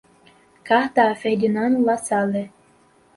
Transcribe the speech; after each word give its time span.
Carta 0.63 1.09
a 1.09 1.13
Ferdinand 1.15 1.83
Lassalle 1.85 2.49